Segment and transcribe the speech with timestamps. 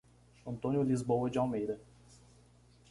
[0.47, 1.79] Antônio Lisboa de Almeida